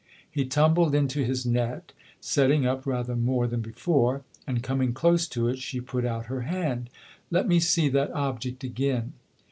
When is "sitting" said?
2.19-2.65